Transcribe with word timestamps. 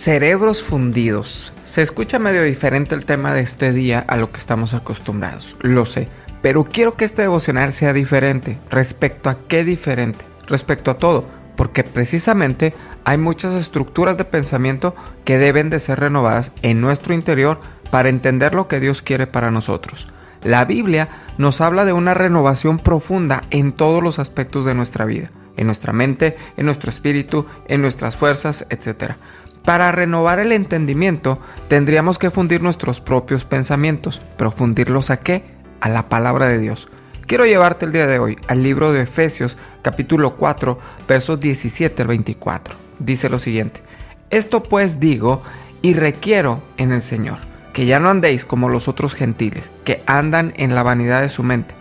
Cerebros 0.00 0.62
fundidos. 0.62 1.52
Se 1.62 1.82
escucha 1.82 2.18
medio 2.18 2.42
diferente 2.42 2.94
el 2.94 3.04
tema 3.04 3.34
de 3.34 3.42
este 3.42 3.70
día 3.70 4.02
a 4.08 4.16
lo 4.16 4.32
que 4.32 4.38
estamos 4.38 4.72
acostumbrados, 4.72 5.58
lo 5.60 5.84
sé, 5.84 6.08
pero 6.40 6.64
quiero 6.64 6.96
que 6.96 7.04
este 7.04 7.20
devocional 7.20 7.74
sea 7.74 7.92
diferente. 7.92 8.56
¿Respecto 8.70 9.28
a 9.28 9.36
qué 9.46 9.62
diferente? 9.62 10.24
Respecto 10.46 10.90
a 10.90 10.96
todo, 10.96 11.26
porque 11.54 11.84
precisamente 11.84 12.72
hay 13.04 13.18
muchas 13.18 13.52
estructuras 13.52 14.16
de 14.16 14.24
pensamiento 14.24 14.96
que 15.26 15.36
deben 15.36 15.68
de 15.68 15.80
ser 15.80 16.00
renovadas 16.00 16.52
en 16.62 16.80
nuestro 16.80 17.12
interior 17.12 17.60
para 17.90 18.08
entender 18.08 18.54
lo 18.54 18.68
que 18.68 18.80
Dios 18.80 19.02
quiere 19.02 19.26
para 19.26 19.50
nosotros. 19.50 20.08
La 20.42 20.64
Biblia 20.64 21.10
nos 21.36 21.60
habla 21.60 21.84
de 21.84 21.92
una 21.92 22.14
renovación 22.14 22.78
profunda 22.78 23.44
en 23.50 23.72
todos 23.72 24.02
los 24.02 24.18
aspectos 24.18 24.64
de 24.64 24.74
nuestra 24.74 25.04
vida, 25.04 25.30
en 25.58 25.66
nuestra 25.66 25.92
mente, 25.92 26.38
en 26.56 26.64
nuestro 26.64 26.88
espíritu, 26.88 27.44
en 27.68 27.82
nuestras 27.82 28.16
fuerzas, 28.16 28.64
etc. 28.70 29.16
Para 29.64 29.92
renovar 29.92 30.38
el 30.38 30.52
entendimiento 30.52 31.38
tendríamos 31.68 32.18
que 32.18 32.30
fundir 32.30 32.62
nuestros 32.62 33.00
propios 33.00 33.44
pensamientos, 33.44 34.20
pero 34.36 34.50
fundirlos 34.50 35.10
a 35.10 35.18
qué? 35.18 35.44
A 35.80 35.88
la 35.88 36.08
palabra 36.08 36.48
de 36.48 36.58
Dios. 36.58 36.88
Quiero 37.26 37.46
llevarte 37.46 37.84
el 37.84 37.92
día 37.92 38.06
de 38.06 38.18
hoy 38.18 38.36
al 38.48 38.62
libro 38.62 38.92
de 38.92 39.02
Efesios 39.02 39.56
capítulo 39.82 40.34
4 40.36 40.78
versos 41.06 41.38
17 41.38 42.02
al 42.02 42.08
24. 42.08 42.74
Dice 42.98 43.28
lo 43.28 43.38
siguiente, 43.38 43.82
esto 44.30 44.62
pues 44.62 44.98
digo 44.98 45.42
y 45.82 45.94
requiero 45.94 46.60
en 46.76 46.92
el 46.92 47.02
Señor, 47.02 47.38
que 47.72 47.86
ya 47.86 48.00
no 48.00 48.10
andéis 48.10 48.44
como 48.44 48.68
los 48.68 48.88
otros 48.88 49.14
gentiles, 49.14 49.70
que 49.84 50.02
andan 50.06 50.52
en 50.56 50.74
la 50.74 50.82
vanidad 50.82 51.22
de 51.22 51.28
su 51.28 51.42
mente, 51.42 51.74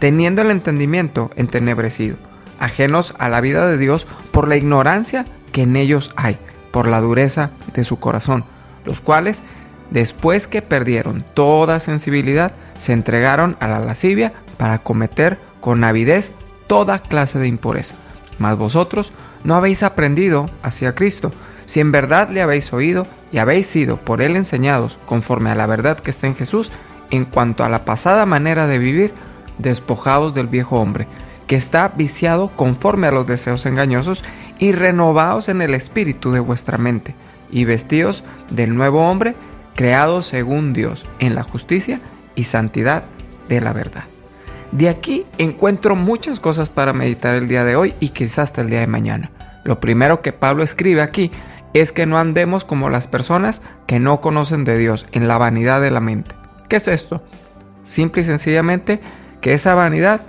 teniendo 0.00 0.42
el 0.42 0.50
entendimiento 0.50 1.30
entenebrecido, 1.36 2.16
ajenos 2.58 3.14
a 3.18 3.28
la 3.28 3.40
vida 3.40 3.68
de 3.68 3.78
Dios 3.78 4.06
por 4.32 4.48
la 4.48 4.56
ignorancia 4.56 5.24
que 5.52 5.62
en 5.62 5.76
ellos 5.76 6.12
hay 6.16 6.38
por 6.70 6.88
la 6.88 7.00
dureza 7.00 7.50
de 7.74 7.84
su 7.84 7.98
corazón, 7.98 8.44
los 8.84 9.00
cuales, 9.00 9.40
después 9.90 10.46
que 10.46 10.62
perdieron 10.62 11.24
toda 11.34 11.80
sensibilidad, 11.80 12.52
se 12.78 12.92
entregaron 12.92 13.56
a 13.60 13.66
la 13.66 13.80
lascivia 13.80 14.32
para 14.56 14.78
cometer 14.78 15.38
con 15.60 15.84
avidez 15.84 16.32
toda 16.66 16.98
clase 16.98 17.38
de 17.38 17.48
impureza. 17.48 17.94
Mas 18.38 18.56
vosotros 18.56 19.12
no 19.44 19.54
habéis 19.54 19.82
aprendido 19.82 20.50
hacia 20.62 20.94
Cristo, 20.94 21.32
si 21.66 21.80
en 21.80 21.92
verdad 21.92 22.30
le 22.30 22.42
habéis 22.42 22.72
oído 22.72 23.06
y 23.32 23.38
habéis 23.38 23.66
sido 23.66 23.96
por 23.96 24.22
él 24.22 24.36
enseñados 24.36 24.98
conforme 25.06 25.50
a 25.50 25.54
la 25.54 25.66
verdad 25.66 25.98
que 25.98 26.10
está 26.10 26.26
en 26.26 26.36
Jesús, 26.36 26.70
en 27.10 27.24
cuanto 27.24 27.64
a 27.64 27.68
la 27.68 27.84
pasada 27.84 28.26
manera 28.26 28.66
de 28.66 28.78
vivir, 28.78 29.12
despojados 29.58 30.34
del 30.34 30.48
viejo 30.48 30.80
hombre, 30.80 31.06
que 31.46 31.56
está 31.56 31.88
viciado 31.88 32.48
conforme 32.48 33.06
a 33.06 33.12
los 33.12 33.26
deseos 33.26 33.66
engañosos 33.66 34.22
y 34.58 34.72
renovaos 34.72 35.48
en 35.48 35.62
el 35.62 35.74
espíritu 35.74 36.32
de 36.32 36.40
vuestra 36.40 36.78
mente, 36.78 37.14
y 37.50 37.64
vestidos 37.64 38.24
del 38.50 38.74
nuevo 38.74 39.08
hombre, 39.08 39.34
creado 39.74 40.22
según 40.22 40.72
Dios, 40.72 41.04
en 41.18 41.34
la 41.34 41.42
justicia 41.42 42.00
y 42.34 42.44
santidad 42.44 43.04
de 43.48 43.60
la 43.60 43.72
verdad. 43.72 44.04
De 44.72 44.88
aquí 44.88 45.24
encuentro 45.38 45.94
muchas 45.94 46.40
cosas 46.40 46.68
para 46.68 46.92
meditar 46.92 47.36
el 47.36 47.48
día 47.48 47.64
de 47.64 47.76
hoy 47.76 47.94
y 48.00 48.08
quizás 48.10 48.50
hasta 48.50 48.62
el 48.62 48.70
día 48.70 48.80
de 48.80 48.86
mañana. 48.86 49.30
Lo 49.64 49.80
primero 49.80 50.22
que 50.22 50.32
Pablo 50.32 50.62
escribe 50.62 51.02
aquí 51.02 51.30
es 51.72 51.92
que 51.92 52.06
no 52.06 52.18
andemos 52.18 52.64
como 52.64 52.88
las 52.88 53.06
personas 53.06 53.62
que 53.86 54.00
no 54.00 54.20
conocen 54.20 54.64
de 54.64 54.78
Dios 54.78 55.06
en 55.12 55.28
la 55.28 55.38
vanidad 55.38 55.80
de 55.80 55.90
la 55.90 56.00
mente. 56.00 56.34
¿Qué 56.68 56.76
es 56.76 56.88
esto? 56.88 57.22
Simple 57.84 58.22
y 58.22 58.24
sencillamente 58.24 59.00
que 59.40 59.54
esa 59.54 59.74
vanidad 59.74 60.22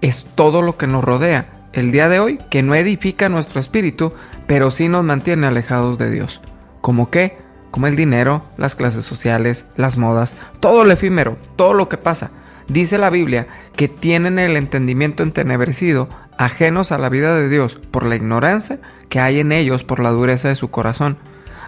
es 0.00 0.26
todo 0.34 0.62
lo 0.62 0.76
que 0.76 0.86
nos 0.86 1.04
rodea 1.04 1.53
el 1.74 1.92
día 1.92 2.08
de 2.08 2.20
hoy 2.20 2.38
que 2.50 2.62
no 2.62 2.74
edifica 2.74 3.28
nuestro 3.28 3.60
espíritu, 3.60 4.12
pero 4.46 4.70
sí 4.70 4.88
nos 4.88 5.04
mantiene 5.04 5.46
alejados 5.46 5.98
de 5.98 6.10
Dios. 6.10 6.40
¿Como 6.80 7.10
qué? 7.10 7.36
Como 7.70 7.86
el 7.88 7.96
dinero, 7.96 8.44
las 8.56 8.74
clases 8.74 9.04
sociales, 9.04 9.66
las 9.76 9.98
modas, 9.98 10.36
todo 10.60 10.84
lo 10.84 10.92
efímero, 10.92 11.36
todo 11.56 11.74
lo 11.74 11.88
que 11.88 11.96
pasa. 11.96 12.30
Dice 12.68 12.96
la 12.96 13.10
Biblia 13.10 13.48
que 13.76 13.88
tienen 13.88 14.38
el 14.38 14.56
entendimiento 14.56 15.22
entenebrecido, 15.22 16.08
ajenos 16.38 16.92
a 16.92 16.98
la 16.98 17.08
vida 17.08 17.34
de 17.34 17.48
Dios 17.48 17.78
por 17.90 18.06
la 18.06 18.16
ignorancia 18.16 18.78
que 19.08 19.20
hay 19.20 19.40
en 19.40 19.52
ellos 19.52 19.84
por 19.84 20.00
la 20.00 20.10
dureza 20.10 20.48
de 20.48 20.54
su 20.54 20.70
corazón. 20.70 21.18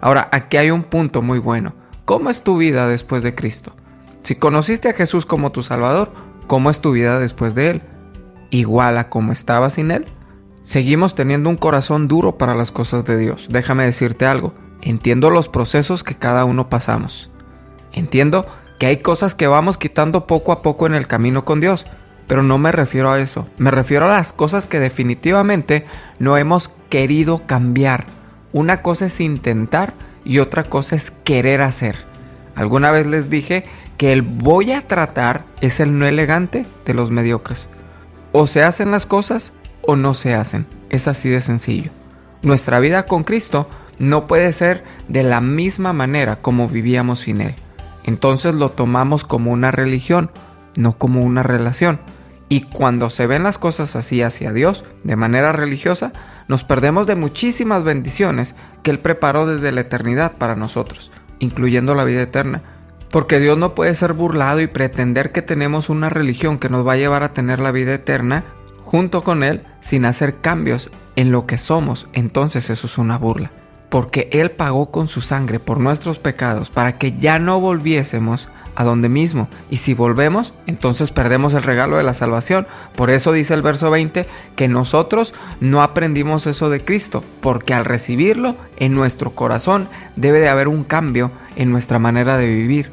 Ahora, 0.01 0.29
aquí 0.33 0.57
hay 0.57 0.71
un 0.71 0.85
punto 0.85 1.23
muy 1.23 1.39
bueno. 1.39 1.75
¿Cómo 2.05 2.31
es 2.31 2.43
tu 2.43 2.57
vida 2.57 2.89
después 2.89 3.23
de 3.23 3.35
Cristo? 3.35 3.73
Si 4.23 4.37
conociste 4.37 4.89
a 4.89 4.93
Jesús 4.93 5.27
como 5.27 5.53
tu 5.53 5.63
Salvador, 5.63 6.13
¿cómo 6.47 6.71
es 6.71 6.81
tu 6.81 6.93
vida 6.93 7.19
después 7.19 7.55
de 7.55 7.71
Él? 7.71 7.83
Igual 8.51 8.99
a 8.99 9.09
como 9.09 9.33
estaba 9.33 9.71
sin 9.71 9.91
Él? 9.91 10.07
Seguimos 10.63 11.15
teniendo 11.15 11.49
un 11.49 11.57
corazón 11.57 12.09
duro 12.09 12.39
para 12.39 12.55
las 12.55 12.73
cosas 12.73 13.05
de 13.05 13.17
Dios. 13.17 13.47
Déjame 13.51 13.85
decirte 13.85 14.27
algo, 14.27 14.53
entiendo 14.83 15.31
los 15.31 15.49
procesos 15.49 16.03
que 16.03 16.17
cada 16.17 16.45
uno 16.45 16.69
pasamos. 16.69 17.31
Entiendo 17.93 18.47
que 18.79 18.87
hay 18.87 18.97
cosas 18.99 19.35
que 19.35 19.47
vamos 19.47 19.79
quitando 19.79 20.27
poco 20.27 20.53
a 20.53 20.63
poco 20.63 20.87
en 20.87 20.95
el 20.95 21.07
camino 21.07 21.45
con 21.45 21.61
Dios, 21.61 21.87
pero 22.27 22.43
no 22.43 22.59
me 22.59 22.73
refiero 22.73 23.11
a 23.11 23.21
eso. 23.21 23.47
Me 23.59 23.71
refiero 23.71 24.07
a 24.07 24.17
las 24.17 24.33
cosas 24.33 24.67
que 24.67 24.81
definitivamente 24.81 25.87
no 26.19 26.37
hemos 26.37 26.71
querido 26.89 27.47
cambiar. 27.47 28.07
Una 28.53 28.83
cosa 28.83 29.07
es 29.07 29.21
intentar 29.21 29.95
y 30.25 30.41
otra 30.41 30.65
cosa 30.65 30.97
es 30.97 31.11
querer 31.11 31.63
hacer. 31.63 31.97
Alguna 32.55 32.91
vez 32.91 33.07
les 33.07 33.31
dije 33.31 33.65
que 33.97 34.13
el 34.13 34.23
voy 34.23 34.73
a 34.73 34.81
tratar 34.81 35.45
es 35.61 35.79
el 35.81 35.99
no 35.99 36.07
elegante 36.07 36.67
de 36.85 36.95
los 36.95 37.11
mediocres. 37.11 37.69
O 38.39 38.47
se 38.47 38.63
hacen 38.63 38.91
las 38.91 39.07
cosas 39.07 39.55
o 39.81 39.97
no 39.97 40.13
se 40.13 40.35
hacen. 40.35 40.67
Es 40.91 41.09
así 41.09 41.31
de 41.31 41.41
sencillo. 41.41 41.91
Nuestra 42.43 42.81
vida 42.81 43.07
con 43.07 43.25
Cristo 43.25 43.67
no 43.99 44.27
puede 44.27 44.53
ser 44.53 44.85
de 45.09 45.23
la 45.23 45.41
misma 45.41 45.95
manera 45.95 46.43
como 46.43 46.69
vivíamos 46.69 47.21
sin 47.21 47.41
Él. 47.41 47.55
Entonces 48.05 48.55
lo 48.55 48.69
tomamos 48.69 49.25
como 49.25 49.53
una 49.53 49.71
religión, 49.71 50.31
no 50.77 50.99
como 50.99 51.23
una 51.23 51.43
relación. 51.43 51.99
Y 52.51 52.61
cuando 52.61 53.09
se 53.09 53.27
ven 53.27 53.43
las 53.43 53.57
cosas 53.57 53.97
así 53.97 54.21
hacia 54.21 54.53
Dios, 54.53 54.85
de 55.03 55.17
manera 55.17 55.53
religiosa, 55.53 56.13
nos 56.47 56.63
perdemos 56.63 57.07
de 57.07 57.15
muchísimas 57.15 57.85
bendiciones 57.85 58.55
que 58.83 58.91
Él 58.91 58.99
preparó 58.99 59.47
desde 59.47 59.73
la 59.73 59.81
eternidad 59.81 60.33
para 60.33 60.57
nosotros, 60.57 61.11
incluyendo 61.39 61.95
la 61.95 62.05
vida 62.05 62.21
eterna. 62.21 62.61
Porque 63.11 63.41
Dios 63.41 63.57
no 63.57 63.75
puede 63.75 63.95
ser 63.95 64.13
burlado 64.13 64.61
y 64.61 64.67
pretender 64.67 65.33
que 65.33 65.43
tenemos 65.43 65.89
una 65.89 66.09
religión 66.09 66.59
que 66.59 66.69
nos 66.69 66.87
va 66.87 66.95
a 66.95 66.97
llevar 66.97 67.23
a 67.23 67.33
tener 67.33 67.61
la 67.61 67.73
vida 67.73 67.95
eterna 67.95 68.45
junto 68.83 69.23
con 69.25 69.43
Él 69.43 69.63
sin 69.81 70.05
hacer 70.05 70.37
cambios 70.41 70.91
en 71.17 71.33
lo 71.33 71.47
que 71.47 71.59
somos. 71.59 72.09
Entonces 72.13 72.71
eso 72.71 72.87
es 72.87 72.99
una 72.99 73.19
burla. 73.19 73.51
Porque 73.89 74.29
Él 74.33 74.51
pagó 74.51 74.91
con 74.91 75.09
su 75.09 75.21
sangre 75.21 75.61
por 75.61 75.81
nuestros 75.81 76.19
pecados 76.19 76.71
para 76.71 76.99
que 76.99 77.17
ya 77.19 77.39
no 77.39 77.61
volviésemos 77.61 78.49
a 78.77 78.85
donde 78.85 79.09
mismo. 79.09 79.49
Y 79.71 79.79
si 79.79 79.95
volvemos, 79.95 80.55
entonces 80.67 81.11
perdemos 81.11 81.55
el 81.55 81.63
regalo 81.63 81.97
de 81.97 82.05
la 82.05 82.15
salvación. 82.15 82.67
Por 82.95 83.11
eso 83.11 83.33
dice 83.33 83.55
el 83.55 83.63
verso 83.63 83.91
20 83.91 84.27
que 84.55 84.69
nosotros 84.69 85.35
no 85.61 85.83
aprendimos 85.83 86.47
eso 86.47 86.71
de 86.71 86.85
Cristo, 86.85 87.25
porque 87.41 87.75
al 87.75 87.85
recibirlo 87.85 88.57
en 88.77 88.95
nuestro 88.95 89.31
corazón 89.31 89.89
debe 90.15 90.39
de 90.39 90.49
haber 90.49 90.69
un 90.69 90.85
cambio 90.85 91.33
en 91.57 91.73
nuestra 91.73 91.99
manera 91.99 92.37
de 92.37 92.47
vivir. 92.47 92.93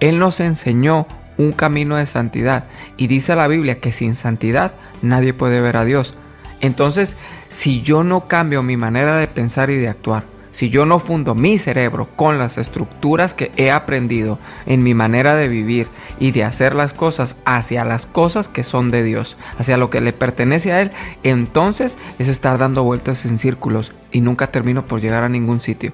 Él 0.00 0.18
nos 0.18 0.40
enseñó 0.40 1.06
un 1.36 1.52
camino 1.52 1.96
de 1.96 2.06
santidad 2.06 2.64
y 2.96 3.08
dice 3.08 3.34
la 3.34 3.48
Biblia 3.48 3.80
que 3.80 3.92
sin 3.92 4.14
santidad 4.14 4.74
nadie 5.02 5.34
puede 5.34 5.60
ver 5.60 5.76
a 5.76 5.84
Dios. 5.84 6.14
Entonces, 6.60 7.16
si 7.48 7.82
yo 7.82 8.04
no 8.04 8.26
cambio 8.26 8.62
mi 8.62 8.76
manera 8.76 9.16
de 9.16 9.26
pensar 9.26 9.70
y 9.70 9.76
de 9.76 9.88
actuar, 9.88 10.24
si 10.54 10.70
yo 10.70 10.86
no 10.86 11.00
fundo 11.00 11.34
mi 11.34 11.58
cerebro 11.58 12.06
con 12.14 12.38
las 12.38 12.58
estructuras 12.58 13.34
que 13.34 13.50
he 13.56 13.72
aprendido 13.72 14.38
en 14.66 14.84
mi 14.84 14.94
manera 14.94 15.34
de 15.34 15.48
vivir 15.48 15.88
y 16.20 16.30
de 16.30 16.44
hacer 16.44 16.76
las 16.76 16.92
cosas 16.92 17.34
hacia 17.44 17.84
las 17.84 18.06
cosas 18.06 18.46
que 18.46 18.62
son 18.62 18.92
de 18.92 19.02
Dios, 19.02 19.36
hacia 19.58 19.76
lo 19.76 19.90
que 19.90 20.00
le 20.00 20.12
pertenece 20.12 20.72
a 20.72 20.80
Él, 20.80 20.92
entonces 21.24 21.98
es 22.20 22.28
estar 22.28 22.56
dando 22.56 22.84
vueltas 22.84 23.24
en 23.24 23.38
círculos 23.38 23.90
y 24.12 24.20
nunca 24.20 24.46
termino 24.46 24.86
por 24.86 25.00
llegar 25.00 25.24
a 25.24 25.28
ningún 25.28 25.60
sitio. 25.60 25.92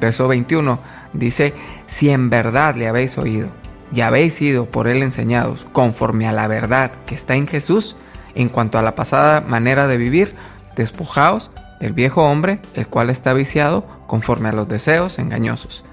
Verso 0.00 0.26
21 0.26 0.80
dice, 1.12 1.54
si 1.86 2.10
en 2.10 2.30
verdad 2.30 2.74
le 2.74 2.88
habéis 2.88 3.16
oído 3.16 3.46
y 3.94 4.00
habéis 4.00 4.34
sido 4.34 4.66
por 4.66 4.88
Él 4.88 5.04
enseñados 5.04 5.68
conforme 5.72 6.26
a 6.26 6.32
la 6.32 6.48
verdad 6.48 6.90
que 7.06 7.14
está 7.14 7.36
en 7.36 7.46
Jesús, 7.46 7.94
en 8.34 8.48
cuanto 8.48 8.76
a 8.76 8.82
la 8.82 8.96
pasada 8.96 9.40
manera 9.40 9.86
de 9.86 9.98
vivir, 9.98 10.34
despojaos 10.74 11.52
el 11.84 11.92
viejo 11.92 12.24
hombre, 12.24 12.60
el 12.74 12.86
cual 12.86 13.10
está 13.10 13.34
viciado 13.34 13.84
conforme 14.06 14.48
a 14.48 14.52
los 14.52 14.66
deseos 14.68 15.18
engañosos. 15.18 15.84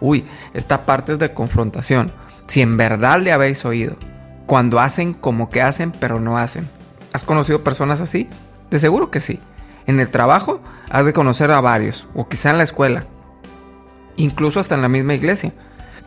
Uy, 0.00 0.24
esta 0.54 0.86
parte 0.86 1.14
es 1.14 1.18
de 1.18 1.34
confrontación. 1.34 2.12
Si 2.46 2.62
en 2.62 2.76
verdad 2.76 3.20
le 3.20 3.32
habéis 3.32 3.64
oído, 3.64 3.96
cuando 4.46 4.78
hacen 4.78 5.12
como 5.12 5.50
que 5.50 5.60
hacen, 5.60 5.90
pero 5.92 6.20
no 6.20 6.38
hacen. 6.38 6.68
¿Has 7.12 7.24
conocido 7.24 7.64
personas 7.64 8.00
así? 8.00 8.28
De 8.70 8.78
seguro 8.78 9.10
que 9.10 9.20
sí. 9.20 9.40
En 9.86 9.98
el 9.98 10.08
trabajo 10.08 10.60
has 10.88 11.04
de 11.04 11.12
conocer 11.12 11.50
a 11.50 11.60
varios, 11.60 12.06
o 12.14 12.28
quizá 12.28 12.50
en 12.50 12.58
la 12.58 12.64
escuela, 12.64 13.06
incluso 14.16 14.60
hasta 14.60 14.76
en 14.76 14.82
la 14.82 14.88
misma 14.88 15.14
iglesia, 15.14 15.52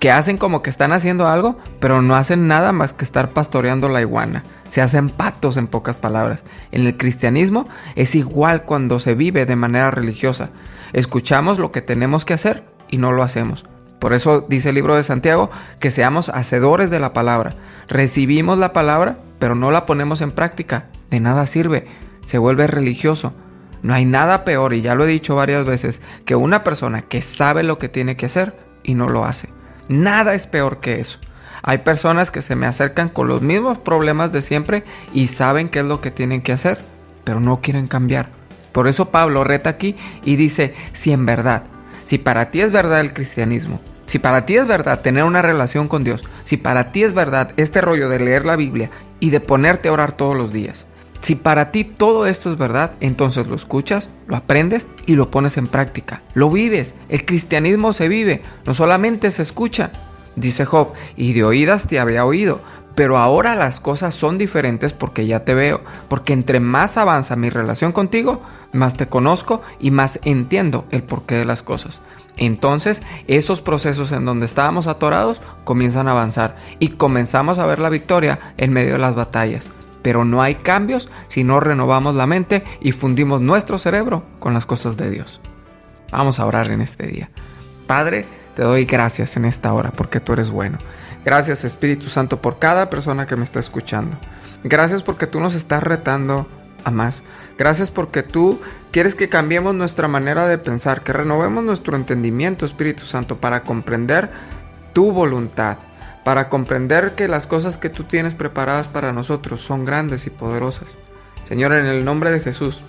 que 0.03 0.11
hacen 0.11 0.35
como 0.35 0.61
que 0.61 0.69
están 0.69 0.91
haciendo 0.91 1.29
algo, 1.29 1.57
pero 1.79 2.01
no 2.01 2.17
hacen 2.17 2.45
nada 2.45 2.73
más 2.73 2.91
que 2.91 3.05
estar 3.05 3.29
pastoreando 3.29 3.87
la 3.87 4.01
iguana, 4.01 4.43
se 4.67 4.81
hacen 4.81 5.09
patos 5.09 5.55
en 5.55 5.67
pocas 5.67 5.95
palabras. 5.95 6.43
En 6.73 6.85
el 6.85 6.97
cristianismo 6.97 7.69
es 7.95 8.13
igual 8.13 8.63
cuando 8.63 8.99
se 8.99 9.15
vive 9.15 9.45
de 9.45 9.55
manera 9.55 9.91
religiosa. 9.91 10.49
Escuchamos 10.91 11.57
lo 11.57 11.71
que 11.71 11.81
tenemos 11.81 12.25
que 12.25 12.33
hacer 12.33 12.65
y 12.89 12.97
no 12.97 13.13
lo 13.13 13.23
hacemos. 13.23 13.65
Por 13.99 14.11
eso 14.11 14.41
dice 14.41 14.67
el 14.67 14.75
libro 14.75 14.93
de 14.93 15.03
Santiago 15.03 15.49
que 15.79 15.89
seamos 15.89 16.27
hacedores 16.27 16.89
de 16.89 16.99
la 16.99 17.13
palabra. 17.13 17.55
Recibimos 17.87 18.57
la 18.57 18.73
palabra, 18.73 19.19
pero 19.39 19.55
no 19.55 19.71
la 19.71 19.85
ponemos 19.85 20.19
en 20.19 20.33
práctica. 20.33 20.87
De 21.11 21.21
nada 21.21 21.47
sirve. 21.47 21.87
Se 22.25 22.37
vuelve 22.37 22.67
religioso. 22.67 23.33
No 23.83 23.93
hay 23.93 24.03
nada 24.03 24.43
peor, 24.43 24.73
y 24.73 24.81
ya 24.81 24.95
lo 24.95 25.05
he 25.05 25.07
dicho 25.07 25.35
varias 25.35 25.63
veces, 25.63 26.01
que 26.25 26.35
una 26.35 26.65
persona 26.65 27.03
que 27.03 27.21
sabe 27.21 27.63
lo 27.63 27.79
que 27.79 27.87
tiene 27.87 28.17
que 28.17 28.25
hacer 28.25 28.53
y 28.83 28.95
no 28.95 29.07
lo 29.07 29.23
hace. 29.23 29.47
Nada 29.87 30.33
es 30.33 30.47
peor 30.47 30.79
que 30.79 30.99
eso. 30.99 31.19
Hay 31.61 31.79
personas 31.79 32.29
que 32.29 32.41
se 32.41 32.55
me 32.55 32.65
acercan 32.65 33.09
con 33.09 33.27
los 33.27 33.41
mismos 33.41 33.77
problemas 33.77 34.31
de 34.31 34.41
siempre 34.41 34.83
y 35.13 35.29
saben 35.29 35.69
qué 35.69 35.79
es 35.79 35.85
lo 35.85 36.01
que 36.01 36.11
tienen 36.11 36.41
que 36.41 36.51
hacer, 36.51 36.79
pero 37.23 37.39
no 37.39 37.61
quieren 37.61 37.87
cambiar. 37.87 38.27
Por 38.73 38.87
eso 38.87 39.11
Pablo 39.11 39.43
reta 39.43 39.69
aquí 39.69 39.95
y 40.25 40.35
dice, 40.35 40.73
si 40.93 41.13
en 41.13 41.25
verdad, 41.25 41.63
si 42.05 42.17
para 42.17 42.51
ti 42.51 42.61
es 42.61 42.71
verdad 42.71 42.99
el 42.99 43.13
cristianismo, 43.13 43.79
si 44.07 44.19
para 44.19 44.45
ti 44.45 44.57
es 44.57 44.67
verdad 44.67 44.99
tener 44.99 45.23
una 45.23 45.41
relación 45.41 45.87
con 45.87 46.03
Dios, 46.03 46.23
si 46.43 46.57
para 46.57 46.91
ti 46.91 47.03
es 47.03 47.13
verdad 47.13 47.51
este 47.55 47.79
rollo 47.81 48.09
de 48.09 48.19
leer 48.19 48.45
la 48.45 48.55
Biblia 48.55 48.89
y 49.19 49.29
de 49.29 49.39
ponerte 49.39 49.89
a 49.89 49.93
orar 49.93 50.11
todos 50.11 50.35
los 50.35 50.51
días, 50.51 50.87
si 51.23 51.35
para 51.35 51.71
ti 51.71 51.85
todo 51.85 52.27
esto 52.27 52.51
es 52.51 52.57
verdad, 52.57 52.91
entonces 52.99 53.47
lo 53.47 53.55
escuchas, 53.55 54.09
lo 54.27 54.35
aprendes 54.35 54.87
y 55.05 55.15
lo 55.15 55.31
pones 55.31 55.55
en 55.55 55.67
práctica. 55.67 56.21
Lo 56.33 56.49
vives. 56.49 56.95
El 57.07 57.25
cristianismo 57.25 57.93
se 57.93 58.09
vive, 58.09 58.41
no 58.65 58.73
solamente 58.73 59.31
se 59.31 59.41
escucha. 59.41 59.91
Dice 60.35 60.65
Job, 60.65 60.91
y 61.15 61.31
de 61.31 61.45
oídas 61.45 61.87
te 61.87 61.99
había 61.99 62.25
oído, 62.25 62.59
pero 62.95 63.17
ahora 63.17 63.55
las 63.55 63.79
cosas 63.79 64.15
son 64.15 64.37
diferentes 64.37 64.91
porque 64.91 65.25
ya 65.25 65.45
te 65.45 65.53
veo, 65.53 65.81
porque 66.09 66.33
entre 66.33 66.59
más 66.59 66.97
avanza 66.97 67.37
mi 67.37 67.49
relación 67.49 67.93
contigo, 67.93 68.41
más 68.73 68.97
te 68.97 69.07
conozco 69.07 69.61
y 69.79 69.91
más 69.91 70.19
entiendo 70.23 70.85
el 70.91 71.03
porqué 71.03 71.35
de 71.35 71.45
las 71.45 71.61
cosas. 71.63 72.01
Entonces, 72.35 73.01
esos 73.27 73.61
procesos 73.61 74.11
en 74.11 74.25
donde 74.25 74.45
estábamos 74.45 74.87
atorados 74.87 75.41
comienzan 75.63 76.09
a 76.09 76.11
avanzar 76.11 76.57
y 76.79 76.89
comenzamos 76.89 77.59
a 77.59 77.65
ver 77.65 77.79
la 77.79 77.89
victoria 77.89 78.39
en 78.57 78.73
medio 78.73 78.93
de 78.93 78.99
las 78.99 79.15
batallas 79.15 79.71
pero 80.03 80.25
no 80.25 80.43
hay 80.43 80.55
cambios 80.55 81.09
si 81.29 81.43
no 81.43 81.59
renovamos 81.59 82.13
la 82.13 82.27
mente 82.27 82.63
y 82.79 82.91
fundimos 82.91 83.41
nuestro 83.41 83.79
cerebro 83.79 84.23
con 84.39 84.53
las 84.53 84.67
cosas 84.67 84.95
de 84.97 85.09
Dios. 85.09 85.41
Vamos 86.11 86.39
a 86.39 86.45
orar 86.45 86.69
en 86.69 86.81
este 86.81 87.07
día. 87.07 87.31
Padre, 87.87 88.25
te 88.55 88.61
doy 88.61 88.85
gracias 88.85 89.35
en 89.35 89.45
esta 89.45 89.73
hora 89.73 89.91
porque 89.91 90.19
tú 90.19 90.33
eres 90.33 90.51
bueno. 90.51 90.77
Gracias 91.25 91.63
Espíritu 91.63 92.07
Santo 92.09 92.41
por 92.41 92.59
cada 92.59 92.91
persona 92.91 93.25
que 93.25 93.35
me 93.35 93.43
está 93.43 93.59
escuchando. 93.59 94.15
Gracias 94.63 95.01
porque 95.01 95.25
tú 95.25 95.39
nos 95.39 95.55
estás 95.55 95.81
retando 95.81 96.47
a 96.83 96.91
más. 96.91 97.23
Gracias 97.57 97.89
porque 97.89 98.23
tú 98.23 98.59
quieres 98.91 99.15
que 99.15 99.29
cambiemos 99.29 99.73
nuestra 99.73 100.07
manera 100.07 100.47
de 100.47 100.57
pensar, 100.57 101.01
que 101.01 101.13
renovemos 101.13 101.63
nuestro 101.63 101.95
entendimiento, 101.95 102.65
Espíritu 102.65 103.03
Santo, 103.05 103.39
para 103.39 103.63
comprender 103.63 104.29
tu 104.93 105.11
voluntad 105.11 105.77
para 106.23 106.49
comprender 106.49 107.11
que 107.15 107.27
las 107.27 107.47
cosas 107.47 107.77
que 107.77 107.89
tú 107.89 108.03
tienes 108.05 108.33
preparadas 108.33 108.87
para 108.87 109.11
nosotros 109.11 109.61
son 109.61 109.85
grandes 109.85 110.25
y 110.25 110.29
poderosas. 110.29 110.97
Señor, 111.43 111.73
en 111.73 111.85
el 111.85 112.05
nombre 112.05 112.31
de 112.31 112.39
Jesús, 112.39 112.83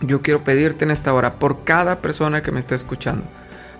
yo 0.00 0.22
quiero 0.22 0.44
pedirte 0.44 0.84
en 0.84 0.92
esta 0.92 1.12
hora 1.12 1.34
por 1.34 1.64
cada 1.64 1.96
persona 1.96 2.42
que 2.42 2.52
me 2.52 2.60
está 2.60 2.74
escuchando, 2.74 3.24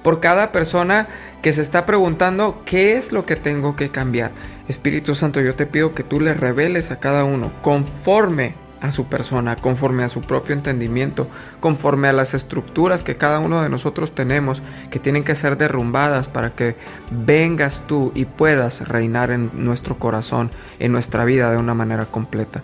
por 0.03 0.21
cada 0.21 0.51
persona 0.51 1.07
que 1.43 1.53
se 1.53 1.63
está 1.63 1.87
preguntando 1.87 2.63
qué 2.65 2.97
es 2.97 3.13
lo 3.13 3.25
que 3.25 3.37
tengo 3.37 3.77
que 3.77 3.91
cambiar. 3.91 4.33
Espíritu 4.67 5.15
Santo, 5.15 5.41
yo 5.41 5.55
te 5.55 5.67
pido 5.67 5.95
que 5.95 6.03
tú 6.03 6.21
le 6.21 6.35
reveles 6.35 6.91
a 6.91 6.99
cada 6.99 7.25
uno 7.25 7.53
conforme 7.63 8.55
a 8.81 8.93
su 8.93 9.07
persona, 9.07 9.57
conforme 9.57 10.05
a 10.05 10.09
su 10.09 10.23
propio 10.23 10.55
entendimiento, 10.55 11.29
conforme 11.61 12.09
a 12.09 12.13
las 12.13 12.35
estructuras 12.35 13.03
que 13.03 13.17
cada 13.17 13.41
uno 13.41 13.63
de 13.63 13.69
nosotros 13.69 14.15
tenemos, 14.15 14.63
que 14.91 14.99
tienen 14.99 15.25
que 15.25 15.35
ser 15.35 15.57
derrumbadas 15.57 16.29
para 16.29 16.51
que 16.51 16.77
vengas 17.11 17.83
tú 17.87 18.13
y 18.15 18.25
puedas 18.25 18.89
reinar 18.89 19.31
en 19.31 19.51
nuestro 19.55 19.99
corazón, 19.99 20.51
en 20.79 20.93
nuestra 20.93 21.25
vida 21.25 21.51
de 21.51 21.57
una 21.57 21.75
manera 21.75 22.07
completa. 22.07 22.63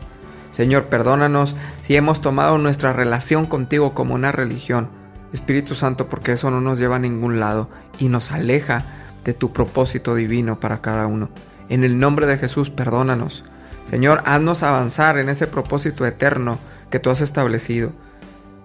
Señor, 0.51 0.85
perdónanos 0.85 1.57
si 1.83 1.97
hemos 1.97 2.21
tomado 2.21 2.59
nuestra 2.59 2.93
relación 2.93 3.47
contigo 3.47 3.93
como 3.93 4.15
una 4.15 4.31
religión. 4.31 4.89
Espíritu 5.33 5.75
Santo, 5.75 6.09
porque 6.09 6.33
eso 6.33 6.49
no 6.53 6.61
nos 6.61 6.79
lleva 6.79 6.97
a 6.97 7.01
ningún 7.01 7.41
lado 7.41 7.69
y 7.99 8.09
nos 8.09 8.31
aleja 8.31 8.85
de 9.25 9.35
tu 9.35 9.53
propósito 9.53 10.15
divino 10.15 10.61
para 10.61 10.81
cada 10.81 11.09
uno. 11.09 11.29
En 11.69 11.83
el 11.83 11.99
nombre 11.99 12.29
de 12.29 12.39
Jesús, 12.39 12.71
perdónanos. 12.71 13.45
Señor, 13.95 14.23
haznos 14.25 14.65
avanzar 14.65 15.19
en 15.19 15.29
ese 15.29 15.47
propósito 15.47 16.05
eterno 16.05 16.59
que 16.91 16.99
tú 16.99 17.11
has 17.11 17.21
establecido. 17.21 17.93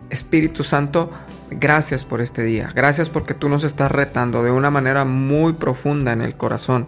Espíritu 0.10 0.64
Santo, 0.64 1.12
gracias 1.52 2.04
por 2.04 2.20
este 2.20 2.42
día. 2.42 2.72
Gracias 2.74 3.10
porque 3.12 3.36
tú 3.36 3.48
nos 3.48 3.64
estás 3.64 3.92
retando 3.92 4.42
de 4.42 4.50
una 4.50 4.72
manera 4.72 5.06
muy 5.06 5.54
profunda 5.54 6.14
en 6.14 6.22
el 6.22 6.36
corazón 6.36 6.88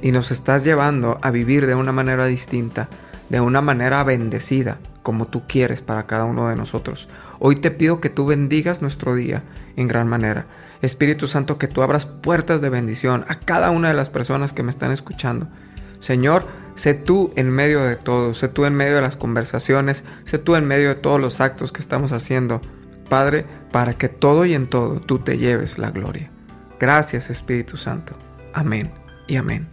y 0.00 0.10
nos 0.10 0.30
estás 0.30 0.64
llevando 0.64 1.18
a 1.20 1.30
vivir 1.30 1.66
de 1.66 1.74
una 1.74 1.92
manera 1.92 2.24
distinta, 2.24 2.88
de 3.28 3.42
una 3.42 3.60
manera 3.60 4.02
bendecida, 4.04 4.78
como 5.02 5.26
tú 5.26 5.42
quieres 5.46 5.82
para 5.82 6.06
cada 6.06 6.24
uno 6.24 6.48
de 6.48 6.56
nosotros. 6.56 7.10
Hoy 7.40 7.56
te 7.56 7.70
pido 7.70 8.00
que 8.00 8.08
tú 8.08 8.24
bendigas 8.24 8.80
nuestro 8.80 9.14
día 9.14 9.42
en 9.76 9.86
gran 9.88 10.08
manera. 10.08 10.46
Espíritu 10.80 11.28
Santo, 11.28 11.58
que 11.58 11.68
tú 11.68 11.82
abras 11.82 12.06
puertas 12.06 12.62
de 12.62 12.70
bendición 12.70 13.26
a 13.28 13.34
cada 13.34 13.70
una 13.70 13.88
de 13.88 13.94
las 13.94 14.08
personas 14.08 14.54
que 14.54 14.62
me 14.62 14.70
están 14.70 14.92
escuchando. 14.92 15.48
Señor, 16.02 16.46
sé 16.74 16.94
tú 16.94 17.32
en 17.36 17.48
medio 17.48 17.84
de 17.84 17.94
todo, 17.94 18.34
sé 18.34 18.48
tú 18.48 18.64
en 18.64 18.74
medio 18.74 18.96
de 18.96 19.02
las 19.02 19.14
conversaciones, 19.14 20.04
sé 20.24 20.36
tú 20.38 20.56
en 20.56 20.66
medio 20.66 20.88
de 20.88 20.94
todos 20.96 21.20
los 21.20 21.40
actos 21.40 21.70
que 21.70 21.80
estamos 21.80 22.10
haciendo, 22.10 22.60
Padre, 23.08 23.46
para 23.70 23.94
que 23.94 24.08
todo 24.08 24.44
y 24.44 24.54
en 24.54 24.66
todo 24.66 24.98
tú 24.98 25.20
te 25.20 25.38
lleves 25.38 25.78
la 25.78 25.92
gloria. 25.92 26.28
Gracias 26.80 27.30
Espíritu 27.30 27.76
Santo. 27.76 28.16
Amén 28.52 28.90
y 29.28 29.36
amén. 29.36 29.71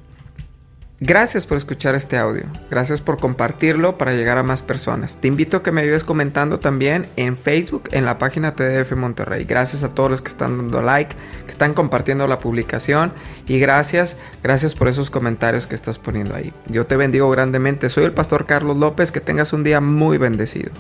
Gracias 1.02 1.46
por 1.46 1.58
escuchar 1.58 1.96
este 1.96 2.18
audio, 2.18 2.44
gracias 2.70 3.00
por 3.00 3.22
compartirlo 3.22 3.98
para 3.98 4.12
llegar 4.12 4.38
a 4.38 4.44
más 4.44 4.62
personas. 4.62 5.16
Te 5.16 5.30
invito 5.30 5.56
a 5.56 5.64
que 5.64 5.72
me 5.72 5.80
ayudes 5.80 6.04
comentando 6.04 6.60
también 6.60 7.08
en 7.16 7.38
Facebook, 7.38 7.84
en 7.92 8.04
la 8.04 8.18
página 8.18 8.54
TDF 8.54 8.92
Monterrey. 8.98 9.46
Gracias 9.46 9.86
a 9.86 9.94
todos 9.96 10.12
los 10.12 10.22
que 10.22 10.28
están 10.28 10.58
dando 10.58 10.82
like, 10.82 11.16
que 11.46 11.52
están 11.52 11.74
compartiendo 11.74 12.28
la 12.28 12.42
publicación 12.42 13.14
y 13.48 13.60
gracias, 13.60 14.18
gracias 14.44 14.76
por 14.76 14.90
esos 14.90 15.10
comentarios 15.10 15.68
que 15.68 15.76
estás 15.76 15.98
poniendo 15.98 16.36
ahí. 16.36 16.52
Yo 16.68 16.86
te 16.86 16.98
bendigo 16.98 17.30
grandemente, 17.30 17.88
soy 17.88 18.04
el 18.04 18.12
pastor 18.12 18.46
Carlos 18.46 18.76
López, 18.76 19.14
que 19.14 19.22
tengas 19.22 19.54
un 19.54 19.64
día 19.64 19.80
muy 19.80 20.18
bendecido. 20.18 20.72